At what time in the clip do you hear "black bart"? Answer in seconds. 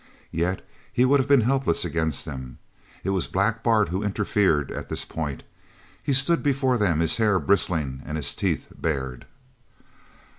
3.27-3.89